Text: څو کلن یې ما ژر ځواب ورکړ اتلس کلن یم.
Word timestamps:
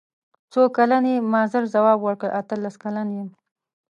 څو 0.51 0.61
کلن 0.77 1.03
یې 1.11 1.15
ما 1.31 1.41
ژر 1.51 1.63
ځواب 1.73 1.99
ورکړ 2.01 2.29
اتلس 2.39 2.75
کلن 2.83 3.07
یم. 3.17 3.29